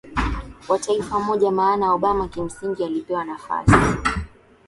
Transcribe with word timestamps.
wa 0.67 0.79
taifa 0.79 1.19
moja 1.19 1.51
Maana 1.51 1.93
Obama 1.93 2.27
kimsingi 2.27 2.83
alipewa 2.83 3.25
nafasi 3.25 3.73